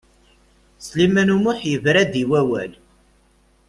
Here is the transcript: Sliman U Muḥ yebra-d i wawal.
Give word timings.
Sliman 0.85 1.33
U 1.35 1.37
Muḥ 1.43 1.59
yebra-d 1.71 2.13
i 2.21 2.23
wawal. 2.29 2.71